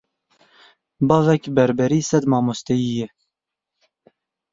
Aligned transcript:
Bavek, 1.09 1.43
berberî 1.57 2.01
sed 2.09 2.23
mamosteyî 2.31 2.91
ye. 2.99 3.07